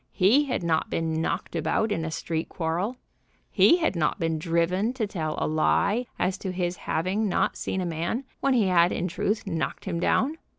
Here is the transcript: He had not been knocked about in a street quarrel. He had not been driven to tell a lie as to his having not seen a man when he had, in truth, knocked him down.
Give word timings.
He 0.13 0.45
had 0.45 0.63
not 0.63 0.89
been 0.89 1.21
knocked 1.21 1.55
about 1.55 1.91
in 1.91 2.03
a 2.03 2.09
street 2.09 2.49
quarrel. 2.49 2.97
He 3.51 3.77
had 3.77 3.95
not 3.95 4.19
been 4.19 4.39
driven 4.39 4.93
to 4.93 5.05
tell 5.05 5.35
a 5.37 5.45
lie 5.45 6.07
as 6.17 6.39
to 6.39 6.51
his 6.51 6.75
having 6.77 7.29
not 7.29 7.55
seen 7.55 7.81
a 7.81 7.85
man 7.85 8.23
when 8.39 8.55
he 8.55 8.65
had, 8.65 8.91
in 8.91 9.07
truth, 9.07 9.45
knocked 9.45 9.85
him 9.85 9.99
down. 9.99 10.37